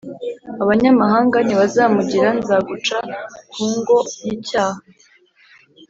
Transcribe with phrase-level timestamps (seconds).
[0.63, 2.97] Abanyamahanga ntibazamugira nzaguca
[3.51, 4.79] ku ngo y’icyaha